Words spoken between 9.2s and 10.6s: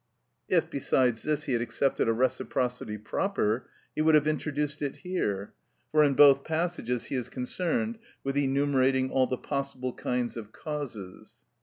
the possible kinds of